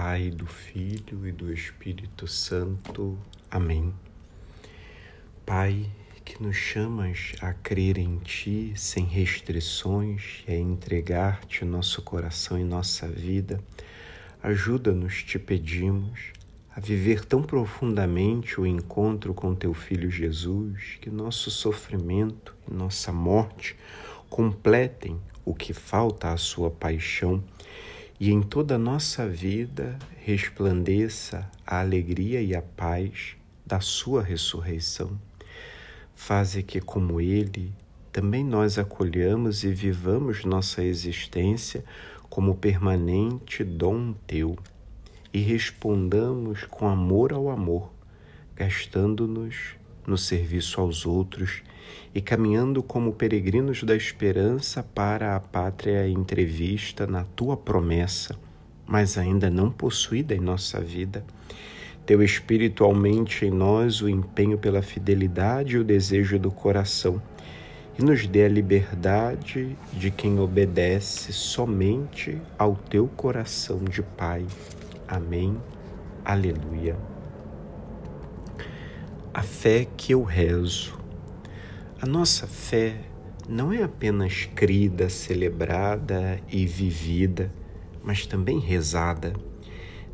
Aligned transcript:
Pai, 0.00 0.30
do 0.30 0.46
Filho 0.46 1.26
e 1.26 1.32
do 1.32 1.52
Espírito 1.52 2.28
Santo. 2.28 3.18
Amém. 3.50 3.92
Pai, 5.44 5.90
que 6.24 6.40
nos 6.40 6.54
chamas 6.54 7.32
a 7.40 7.52
crer 7.52 7.98
em 7.98 8.18
Ti 8.18 8.72
sem 8.76 9.04
restrições 9.04 10.44
e 10.46 10.52
a 10.52 10.56
entregar-te 10.56 11.64
nosso 11.64 12.00
coração 12.02 12.56
e 12.56 12.62
nossa 12.62 13.08
vida, 13.08 13.60
ajuda-nos, 14.40 15.24
te 15.24 15.36
pedimos, 15.36 16.32
a 16.76 16.78
viver 16.78 17.24
tão 17.24 17.42
profundamente 17.42 18.60
o 18.60 18.64
encontro 18.64 19.34
com 19.34 19.52
Teu 19.52 19.74
Filho 19.74 20.08
Jesus 20.08 20.96
que 21.00 21.10
nosso 21.10 21.50
sofrimento 21.50 22.54
e 22.70 22.72
nossa 22.72 23.10
morte 23.10 23.74
completem 24.30 25.20
o 25.44 25.52
que 25.52 25.72
falta 25.72 26.30
à 26.32 26.36
Sua 26.36 26.70
paixão 26.70 27.42
e 28.20 28.30
em 28.30 28.42
toda 28.42 28.74
a 28.74 28.78
nossa 28.78 29.28
vida 29.28 29.98
resplandeça 30.24 31.48
a 31.66 31.80
alegria 31.80 32.42
e 32.42 32.54
a 32.54 32.62
paz 32.62 33.36
da 33.64 33.80
Sua 33.80 34.22
ressurreição. 34.22 35.18
Faze 36.14 36.62
que, 36.62 36.80
como 36.80 37.20
Ele, 37.20 37.72
também 38.12 38.44
nós 38.44 38.78
acolhamos 38.78 39.62
e 39.62 39.72
vivamos 39.72 40.44
nossa 40.44 40.82
existência 40.82 41.84
como 42.28 42.56
permanente 42.56 43.62
dom 43.62 44.12
Teu 44.26 44.58
e 45.32 45.40
respondamos 45.40 46.64
com 46.64 46.88
amor 46.88 47.32
ao 47.32 47.48
amor, 47.48 47.92
gastando-nos 48.56 49.76
no 50.06 50.18
serviço 50.18 50.80
aos 50.80 51.06
outros 51.06 51.62
e 52.14 52.20
caminhando 52.20 52.82
como 52.82 53.12
peregrinos 53.12 53.82
da 53.82 53.94
esperança 53.94 54.82
para 54.82 55.36
a 55.36 55.40
pátria 55.40 56.08
entrevista 56.08 57.06
na 57.06 57.24
tua 57.24 57.56
promessa, 57.56 58.36
mas 58.86 59.18
ainda 59.18 59.50
não 59.50 59.70
possuída 59.70 60.34
em 60.34 60.40
nossa 60.40 60.80
vida. 60.80 61.24
Teu 62.06 62.22
Espírito 62.22 62.84
aumente 62.84 63.44
em 63.44 63.50
nós 63.50 64.00
o 64.00 64.08
empenho 64.08 64.56
pela 64.56 64.80
fidelidade 64.80 65.76
e 65.76 65.78
o 65.78 65.84
desejo 65.84 66.38
do 66.38 66.50
coração 66.50 67.20
e 67.98 68.02
nos 68.04 68.26
dê 68.26 68.44
a 68.44 68.48
liberdade 68.48 69.76
de 69.92 70.10
quem 70.10 70.38
obedece 70.38 71.32
somente 71.32 72.40
ao 72.56 72.76
teu 72.76 73.08
coração 73.08 73.80
de 73.84 74.02
Pai. 74.02 74.46
Amém. 75.06 75.56
Aleluia. 76.24 76.96
A 79.34 79.42
fé 79.42 79.86
que 79.96 80.12
eu 80.12 80.22
rezo 80.22 80.96
a 82.00 82.06
nossa 82.06 82.46
fé 82.46 83.00
não 83.48 83.72
é 83.72 83.82
apenas 83.82 84.48
crida, 84.54 85.08
celebrada 85.08 86.40
e 86.48 86.64
vivida, 86.64 87.52
mas 88.04 88.24
também 88.24 88.60
rezada. 88.60 89.32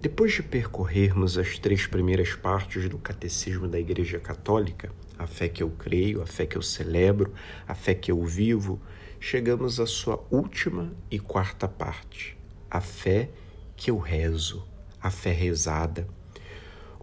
Depois 0.01 0.33
de 0.33 0.43
percorrermos 0.43 1.37
as 1.37 1.59
três 1.59 1.87
primeiras 1.87 2.35
partes 2.35 2.89
do 2.89 2.97
Catecismo 2.97 3.69
da 3.69 3.79
Igreja 3.79 4.19
Católica, 4.19 4.93
a 5.19 5.27
fé 5.27 5.47
que 5.47 5.63
eu 5.63 5.71
creio, 5.71 6.23
a 6.23 6.27
fé 6.27 6.47
que 6.47 6.57
eu 6.57 6.63
celebro, 6.63 7.35
a 7.69 7.75
fé 7.75 7.93
que 7.95 8.11
eu 8.11 8.25
vivo, 8.25 8.81
chegamos 9.21 9.79
à 9.79 9.87
sua 9.87 10.25
última 10.31 10.91
e 11.11 11.19
quarta 11.19 11.69
parte, 11.69 12.35
a 12.71 12.81
fé 12.81 13.29
que 13.77 13.91
eu 13.91 13.99
rezo, 13.99 14.67
a 15.03 15.11
fé 15.11 15.33
rezada. 15.33 16.09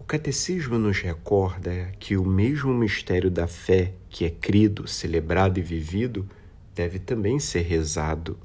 O 0.02 0.04
catecismo 0.04 0.80
nos 0.80 0.98
recorda 0.98 1.92
que 2.00 2.16
o 2.16 2.24
mesmo 2.24 2.74
mistério 2.74 3.30
da 3.30 3.46
fé 3.46 3.94
que 4.10 4.24
é 4.24 4.30
crido, 4.30 4.88
celebrado 4.88 5.60
e 5.60 5.62
vivido 5.62 6.28
deve 6.74 6.98
também 6.98 7.38
ser 7.38 7.60
rezado. 7.60 8.36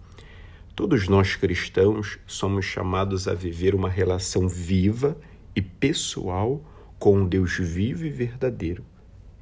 Todos 0.75 1.07
nós 1.07 1.35
cristãos 1.35 2.19
somos 2.27 2.63
chamados 2.63 3.27
a 3.27 3.33
viver 3.33 3.73
uma 3.73 3.89
relação 3.89 4.47
viva 4.47 5.17
e 5.55 5.61
pessoal 5.61 6.63
com 6.99 7.23
o 7.23 7.27
Deus 7.27 7.57
vivo 7.57 8.05
e 8.05 8.09
verdadeiro. 8.11 8.85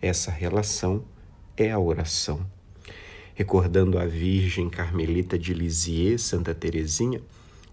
Essa 0.02 0.32
relação 0.32 1.04
é 1.58 1.70
a 1.70 1.78
oração. 1.78 2.50
Recordando 3.34 4.00
a 4.00 4.06
Virgem 4.06 4.70
Carmelita 4.70 5.38
de 5.38 5.54
Lisieux, 5.54 6.22
Santa 6.22 6.56
Teresinha, 6.56 7.22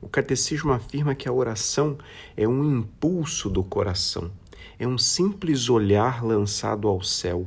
o 0.02 0.08
catecismo 0.08 0.72
afirma 0.72 1.14
que 1.14 1.28
a 1.28 1.32
oração 1.32 1.96
é 2.36 2.46
um 2.46 2.78
impulso 2.78 3.48
do 3.48 3.62
coração, 3.62 4.32
é 4.76 4.86
um 4.86 4.98
simples 4.98 5.70
olhar 5.70 6.24
lançado 6.24 6.88
ao 6.88 7.00
céu, 7.00 7.46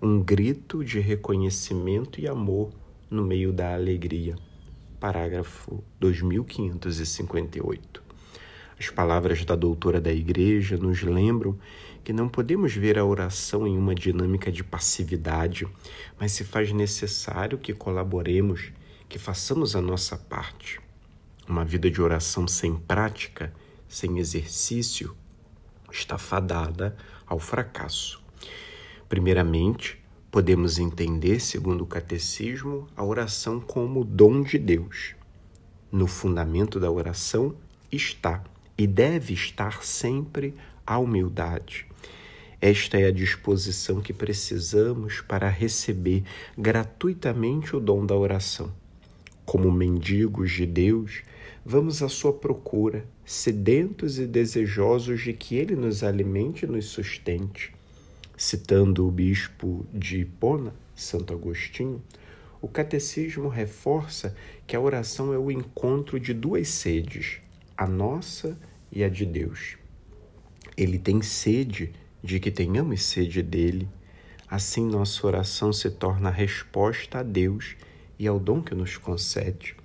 um 0.00 0.22
grito 0.22 0.84
de 0.84 1.00
reconhecimento 1.00 2.20
e 2.20 2.28
amor 2.28 2.70
no 3.10 3.24
meio 3.24 3.52
da 3.52 3.74
alegria. 3.74 4.36
Parágrafo 5.00 5.82
2558. 5.98 8.04
As 8.78 8.88
palavras 8.88 9.44
da 9.44 9.56
doutora 9.56 10.00
da 10.00 10.12
Igreja 10.12 10.76
nos 10.76 11.02
lembram 11.02 11.58
que 12.04 12.12
não 12.12 12.28
podemos 12.28 12.72
ver 12.72 12.98
a 12.98 13.04
oração 13.04 13.66
em 13.66 13.76
uma 13.76 13.96
dinâmica 13.96 14.52
de 14.52 14.62
passividade, 14.62 15.66
mas 16.20 16.30
se 16.30 16.44
faz 16.44 16.70
necessário 16.70 17.58
que 17.58 17.74
colaboremos, 17.74 18.70
que 19.08 19.18
façamos 19.18 19.74
a 19.74 19.80
nossa 19.80 20.16
parte. 20.16 20.85
Uma 21.48 21.64
vida 21.64 21.88
de 21.88 22.02
oração 22.02 22.48
sem 22.48 22.74
prática, 22.76 23.52
sem 23.88 24.18
exercício, 24.18 25.16
está 25.90 26.18
fadada 26.18 26.96
ao 27.24 27.38
fracasso. 27.38 28.20
Primeiramente, 29.08 30.02
podemos 30.30 30.78
entender, 30.78 31.40
segundo 31.40 31.84
o 31.84 31.86
catecismo, 31.86 32.88
a 32.96 33.04
oração 33.04 33.60
como 33.60 34.04
dom 34.04 34.42
de 34.42 34.58
Deus. 34.58 35.14
No 35.90 36.08
fundamento 36.08 36.80
da 36.80 36.90
oração 36.90 37.54
está 37.92 38.42
e 38.76 38.86
deve 38.86 39.32
estar 39.32 39.84
sempre 39.84 40.52
a 40.84 40.98
humildade. 40.98 41.86
Esta 42.60 42.98
é 42.98 43.06
a 43.06 43.12
disposição 43.12 44.00
que 44.00 44.12
precisamos 44.12 45.20
para 45.20 45.48
receber 45.48 46.24
gratuitamente 46.58 47.76
o 47.76 47.80
dom 47.80 48.04
da 48.04 48.16
oração. 48.16 48.72
Como 49.46 49.70
mendigos 49.70 50.50
de 50.50 50.66
Deus, 50.66 51.22
vamos 51.64 52.02
à 52.02 52.08
sua 52.08 52.32
procura, 52.32 53.06
sedentos 53.24 54.18
e 54.18 54.26
desejosos 54.26 55.22
de 55.22 55.32
que 55.32 55.54
ele 55.54 55.76
nos 55.76 56.02
alimente 56.02 56.64
e 56.64 56.68
nos 56.68 56.86
sustente. 56.86 57.72
Citando 58.36 59.06
o 59.06 59.10
bispo 59.10 59.86
de 59.94 60.18
Hipona, 60.22 60.74
Santo 60.96 61.32
Agostinho, 61.32 62.02
o 62.60 62.66
catecismo 62.66 63.46
reforça 63.46 64.34
que 64.66 64.74
a 64.74 64.80
oração 64.80 65.32
é 65.32 65.38
o 65.38 65.48
encontro 65.48 66.18
de 66.18 66.34
duas 66.34 66.66
sedes, 66.68 67.38
a 67.76 67.86
nossa 67.86 68.58
e 68.90 69.04
a 69.04 69.08
de 69.08 69.24
Deus. 69.24 69.76
Ele 70.76 70.98
tem 70.98 71.22
sede 71.22 71.92
de 72.20 72.40
que 72.40 72.50
tenhamos 72.50 73.04
sede 73.04 73.42
dele. 73.42 73.88
Assim, 74.48 74.84
nossa 74.84 75.24
oração 75.24 75.72
se 75.72 75.88
torna 75.88 76.30
resposta 76.30 77.20
a 77.20 77.22
Deus 77.22 77.76
e 78.18 78.26
ao 78.26 78.38
dom 78.38 78.62
que 78.62 78.74
nos 78.74 78.96
concede. 78.96 79.76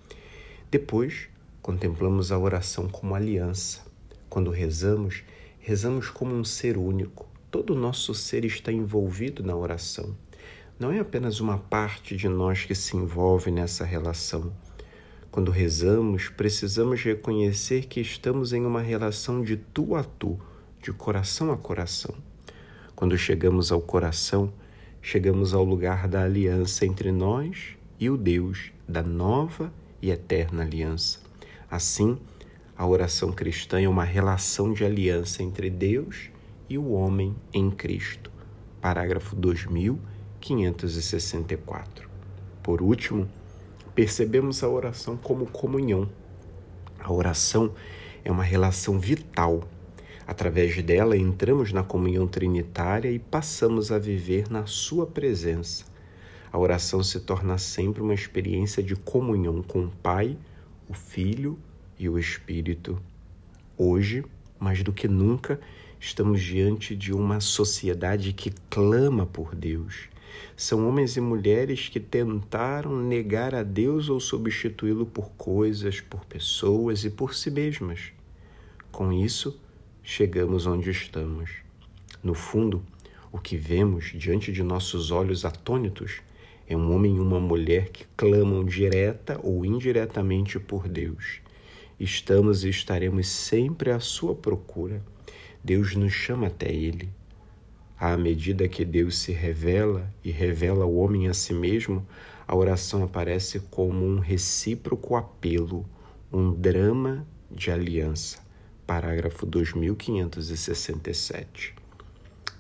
Depois, 0.70 1.30
Contemplamos 1.62 2.32
a 2.32 2.40
oração 2.40 2.90
como 2.90 3.14
aliança. 3.14 3.86
Quando 4.28 4.50
rezamos, 4.50 5.24
rezamos 5.60 6.10
como 6.10 6.34
um 6.34 6.44
ser 6.44 6.76
único. 6.76 7.28
Todo 7.52 7.74
o 7.74 7.80
nosso 7.80 8.16
ser 8.16 8.46
está 8.46 8.72
envolvido 8.72 9.44
na 9.44 9.56
oração. 9.56 10.18
Não 10.80 10.92
é 10.92 10.98
apenas 10.98 11.40
uma 11.40 11.60
parte 11.60 12.18
de 12.18 12.28
nós 12.28 12.66
que 12.66 12.74
se 12.74 12.98
envolve 12.98 13.52
nessa 13.52 13.86
relação. 13.86 14.52
Quando 15.30 15.52
rezamos, 15.52 16.30
precisamos 16.30 17.04
reconhecer 17.04 17.86
que 17.86 18.02
estamos 18.02 18.52
em 18.52 18.66
uma 18.66 18.82
relação 18.82 19.44
de 19.44 19.58
tu 19.58 19.96
a 19.96 20.04
tu, 20.04 20.40
de 20.82 20.92
coração 20.92 21.52
a 21.52 21.58
coração. 21.58 22.16
Quando 22.96 23.16
chegamos 23.20 23.72
ao 23.72 23.82
coração, 23.82 24.52
chegamos 25.00 25.54
ao 25.54 25.64
lugar 25.64 26.08
da 26.08 26.24
aliança 26.24 26.88
entre 26.88 27.12
nós 27.12 27.78
e 28.02 28.10
o 28.10 28.18
Deus 28.18 28.74
da 28.88 29.04
nova 29.04 29.72
e 30.02 30.10
eterna 30.10 30.64
aliança. 30.64 31.20
Assim, 31.70 32.18
a 32.76 32.88
oração 32.88 33.32
cristã 33.32 33.80
é 33.80 33.88
uma 33.88 34.04
relação 34.04 34.74
de 34.74 34.84
aliança 34.84 35.44
entre 35.44 35.70
Deus 35.70 36.32
e 36.68 36.80
o 36.80 36.94
homem 36.94 37.36
em 37.54 37.70
Cristo. 37.70 38.32
Parágrafo 38.82 39.36
2564. 39.36 42.10
Por 42.64 42.82
último, 42.82 43.30
percebemos 43.94 44.64
a 44.64 44.70
oração 44.70 45.16
como 45.16 45.46
comunhão. 45.46 46.10
A 47.00 47.14
oração 47.14 47.72
é 48.26 48.32
uma 48.32 48.42
relação 48.42 49.00
vital. 49.00 49.62
Através 50.26 50.82
dela, 50.82 51.16
entramos 51.16 51.72
na 51.72 51.84
comunhão 51.84 52.28
trinitária 52.28 53.12
e 53.12 53.20
passamos 53.20 53.92
a 53.92 54.00
viver 54.00 54.50
na 54.50 54.66
Sua 54.66 55.06
presença. 55.06 55.91
A 56.52 56.60
oração 56.60 57.02
se 57.02 57.22
torna 57.22 57.58
sempre 57.58 58.02
uma 58.02 58.14
experiência 58.14 58.84
de 58.84 58.94
comunhão 58.94 59.64
com 59.64 59.86
o 59.86 59.90
Pai, 59.90 60.38
o 60.90 60.94
Filho 60.94 61.58
e 61.98 62.10
o 62.10 62.20
Espírito. 62.20 63.02
Hoje, 63.78 64.26
mais 64.60 64.84
do 64.84 64.92
que 64.92 65.08
nunca, 65.08 65.62
estamos 65.98 66.42
diante 66.42 66.94
de 66.94 67.14
uma 67.14 67.40
sociedade 67.40 68.34
que 68.34 68.52
clama 68.70 69.26
por 69.26 69.56
Deus. 69.56 70.10
São 70.58 70.90
homens 70.90 71.16
e 71.16 71.22
mulheres 71.22 71.88
que 71.88 72.02
tentaram 72.02 73.00
negar 73.02 73.56
a 73.56 73.64
Deus 73.64 74.10
ou 74.10 74.20
substituí-lo 74.20 75.06
por 75.06 75.32
coisas, 75.38 76.02
por 76.02 76.26
pessoas 76.26 77.06
e 77.06 77.10
por 77.10 77.34
si 77.34 77.50
mesmas. 77.50 78.12
Com 78.92 79.14
isso, 79.14 79.58
chegamos 80.04 80.66
onde 80.66 80.90
estamos. 80.92 81.50
No 82.22 82.34
fundo, 82.34 82.84
o 83.32 83.40
que 83.40 83.56
vemos 83.56 84.12
diante 84.14 84.52
de 84.52 84.62
nossos 84.62 85.12
olhos 85.12 85.46
atônitos 85.46 86.22
é 86.72 86.78
um 86.78 86.96
homem 86.96 87.18
e 87.18 87.20
uma 87.20 87.40
mulher 87.40 87.90
que 87.90 88.06
clamam 88.16 88.64
direta 88.64 89.38
ou 89.44 89.66
indiretamente 89.66 90.58
por 90.58 90.88
Deus. 90.88 91.42
Estamos 92.00 92.64
e 92.64 92.70
estaremos 92.70 93.28
sempre 93.28 93.92
à 93.92 94.00
sua 94.00 94.34
procura. 94.34 95.04
Deus 95.62 95.94
nos 95.96 96.14
chama 96.14 96.48
até 96.48 96.72
Ele. 96.72 97.10
À 98.00 98.16
medida 98.16 98.70
que 98.70 98.86
Deus 98.86 99.18
se 99.18 99.34
revela 99.34 100.10
e 100.24 100.32
revela 100.32 100.86
o 100.86 100.96
homem 100.96 101.28
a 101.28 101.34
si 101.34 101.54
mesmo, 101.54 102.08
a 102.48 102.56
oração 102.56 103.04
aparece 103.04 103.60
como 103.70 104.06
um 104.06 104.20
recíproco 104.20 105.18
apelo, 105.18 105.86
um 106.32 106.54
drama 106.54 107.28
de 107.52 107.70
aliança. 107.70 108.40
Parágrafo 108.88 109.46
2567. 109.46 111.76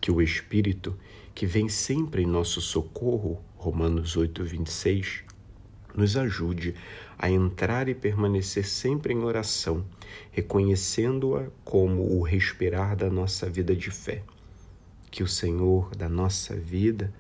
Que 0.02 0.12
o 0.12 0.22
Espírito, 0.22 0.98
que 1.34 1.46
vem 1.46 1.69
sempre 1.69 2.24
em 2.24 2.28
nosso 2.28 2.60
socorro, 2.60 3.42
Romanos 3.62 4.18
8, 4.18 4.44
26, 4.44 5.24
nos 5.96 6.18
ajude 6.18 6.74
a 7.16 7.30
entrar 7.30 7.88
e 7.88 7.94
permanecer 7.94 8.66
sempre 8.66 9.13
em 9.13 9.19
oração, 9.19 9.86
reconhecendo-a 10.31 11.46
como 11.63 12.18
o 12.18 12.24
respirar 12.24 12.96
da 12.96 13.08
nossa 13.08 13.48
vida 13.48 13.75
de 13.75 13.92
fé. 13.92 14.24
Que 15.12 15.22
o 15.22 15.28
Senhor 15.28 15.96
da 15.96 16.10
nossa 16.10 16.56
vida 16.56 17.13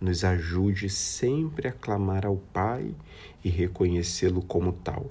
nos 0.00 0.24
ajude 0.24 0.90
sempre 0.90 1.68
a 1.68 1.72
clamar 1.72 2.26
ao 2.26 2.38
Pai 2.38 2.92
e 3.44 3.48
reconhecê-lo 3.48 4.42
como 4.42 4.72
tal. 4.72 5.06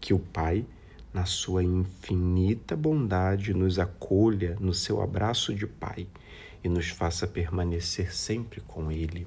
Que 0.00 0.14
o 0.14 0.18
Pai, 0.18 0.64
na 1.12 1.26
sua 1.26 1.62
infinita 1.62 2.74
bondade, 2.74 3.52
nos 3.52 3.78
acolha 3.78 4.56
no 4.58 4.72
seu 4.72 5.02
abraço 5.02 5.54
de 5.54 5.66
Pai 5.66 6.06
e 6.64 6.68
nos 6.70 6.88
faça 6.88 7.26
permanecer 7.26 8.14
sempre 8.14 8.62
com 8.62 8.90
Ele. 8.90 9.26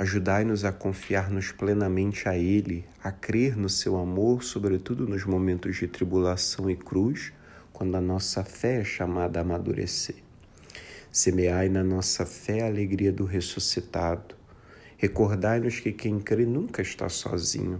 Ajudai-nos 0.00 0.64
a 0.64 0.72
confiar-nos 0.72 1.52
plenamente 1.52 2.26
a 2.26 2.34
Ele, 2.34 2.86
a 3.04 3.12
crer 3.12 3.54
no 3.54 3.68
seu 3.68 3.98
amor, 3.98 4.42
sobretudo 4.42 5.06
nos 5.06 5.26
momentos 5.26 5.76
de 5.76 5.86
tribulação 5.86 6.70
e 6.70 6.74
cruz, 6.74 7.34
quando 7.70 7.96
a 7.96 8.00
nossa 8.00 8.42
fé 8.42 8.80
é 8.80 8.84
chamada 8.84 9.38
a 9.38 9.42
amadurecer. 9.42 10.16
Semeai 11.12 11.68
na 11.68 11.84
nossa 11.84 12.24
fé 12.24 12.62
a 12.62 12.66
alegria 12.66 13.12
do 13.12 13.26
ressuscitado. 13.26 14.34
Recordai-nos 14.96 15.80
que 15.80 15.92
quem 15.92 16.18
crê 16.18 16.46
nunca 16.46 16.80
está 16.80 17.10
sozinho. 17.10 17.78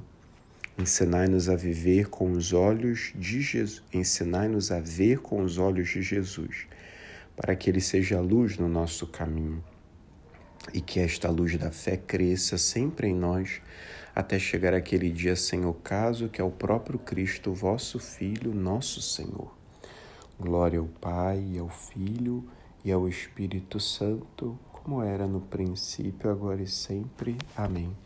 Ensinai-nos 0.77 1.49
a 1.49 1.57
viver 1.57 2.11
com 2.11 2.33
os 2.33 2.53
olhos 2.53 3.15
de 3.15 3.41
Jesus. 3.41 3.83
Ensinai-nos 3.95 4.71
a 4.71 4.79
ver 4.79 5.21
com 5.21 5.41
os 5.41 5.57
olhos 5.57 5.89
de 5.89 6.03
Jesus, 6.03 6.67
para 7.35 7.57
que 7.57 7.71
ele 7.71 7.81
seja 7.81 8.19
a 8.19 8.21
luz 8.21 8.59
no 8.59 8.69
nosso 8.69 9.07
caminho 9.07 9.65
e 10.73 10.81
que 10.81 11.01
esta 11.01 11.31
luz 11.31 11.57
da 11.57 11.71
fé 11.71 11.97
cresça 11.97 12.59
sempre 12.59 13.09
em 13.09 13.15
nós 13.15 13.61
até 14.15 14.39
chegar 14.39 14.75
aquele 14.75 15.11
dia 15.11 15.37
sem 15.37 15.65
ocaso 15.65 16.29
que 16.29 16.41
é 16.41 16.45
o 16.45 16.51
próprio 16.51 16.99
Cristo, 16.99 17.53
vosso 17.53 17.99
Filho, 17.99 18.55
nosso 18.55 19.01
Senhor. 19.01 19.55
Glória 20.39 20.79
ao 20.79 20.87
Pai, 20.87 21.59
ao 21.59 21.69
Filho 21.69 22.45
e 22.85 22.91
ao 22.91 23.09
Espírito 23.09 23.79
Santo, 23.79 24.59
como 24.73 25.03
era 25.03 25.27
no 25.27 25.41
princípio, 25.41 26.31
agora 26.31 26.63
e 26.63 26.67
sempre. 26.67 27.37
Amém. 27.57 27.97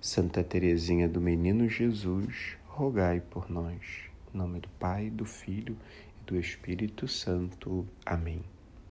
Santa 0.00 0.42
Teresinha 0.42 1.08
do 1.08 1.20
Menino 1.20 1.68
Jesus, 1.68 2.56
rogai 2.66 3.20
por 3.20 3.50
nós. 3.50 3.80
Em 4.32 4.38
nome 4.38 4.60
do 4.60 4.68
Pai, 4.78 5.10
do 5.10 5.24
Filho 5.24 5.76
e 6.20 6.26
do 6.26 6.38
Espírito 6.38 7.06
Santo. 7.06 7.86
Amém. 8.04 8.53